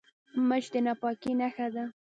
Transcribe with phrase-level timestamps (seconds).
[0.47, 1.83] مچ د ناپاکۍ نښه ده